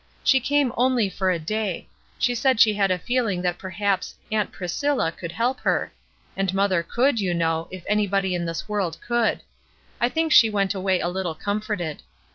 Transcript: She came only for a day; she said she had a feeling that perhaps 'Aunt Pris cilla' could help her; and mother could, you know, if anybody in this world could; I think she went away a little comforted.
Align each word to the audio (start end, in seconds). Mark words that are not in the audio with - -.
She 0.23 0.39
came 0.39 0.73
only 0.77 1.09
for 1.11 1.29
a 1.29 1.37
day; 1.37 1.87
she 2.17 2.33
said 2.33 2.59
she 2.59 2.73
had 2.73 2.89
a 2.89 2.97
feeling 2.97 3.43
that 3.43 3.59
perhaps 3.59 4.15
'Aunt 4.31 4.51
Pris 4.51 4.73
cilla' 4.73 5.15
could 5.15 5.31
help 5.31 5.59
her; 5.59 5.93
and 6.35 6.51
mother 6.55 6.81
could, 6.81 7.19
you 7.19 7.35
know, 7.35 7.67
if 7.69 7.83
anybody 7.87 8.33
in 8.33 8.45
this 8.47 8.67
world 8.67 8.97
could; 9.07 9.41
I 9.99 10.09
think 10.09 10.31
she 10.31 10.49
went 10.49 10.73
away 10.73 11.01
a 11.01 11.07
little 11.07 11.35
comforted. 11.35 12.01